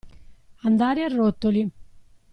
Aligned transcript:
Andare 0.65 1.03
a 1.03 1.09
rotoli. 1.13 1.71